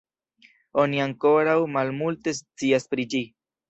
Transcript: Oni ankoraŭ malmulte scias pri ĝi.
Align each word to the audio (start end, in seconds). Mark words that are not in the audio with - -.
Oni 0.85 1.03
ankoraŭ 1.05 1.55
malmulte 1.77 2.39
scias 2.43 2.93
pri 2.93 3.11
ĝi. 3.17 3.27